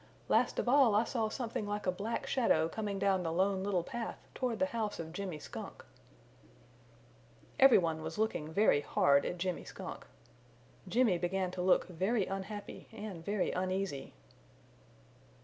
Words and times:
Last 0.29 0.57
of 0.57 0.67
all 0.67 0.95
I 0.95 1.03
saw 1.03 1.29
something 1.29 1.67
like 1.67 1.85
a 1.85 1.91
black 1.91 2.25
shadow 2.25 2.67
coming 2.67 2.97
down 2.97 3.21
the 3.21 3.31
Lone 3.31 3.63
Little 3.63 3.83
Path 3.83 4.27
toward 4.33 4.57
the 4.57 4.65
house 4.73 4.97
of 4.99 5.13
Jimmy 5.13 5.37
Skunk." 5.37 5.85
Every 7.59 7.77
one 7.77 8.01
was 8.01 8.17
looking 8.17 8.51
very 8.51 8.81
hard 8.81 9.27
at 9.27 9.37
Jimmy 9.37 9.63
Skunk. 9.63 10.07
Jimmy 10.87 11.19
began 11.19 11.51
to 11.51 11.61
look 11.61 11.87
very 11.87 12.25
unhappy 12.25 12.87
and 12.91 13.23
very 13.23 13.51
uneasy. 13.51 14.15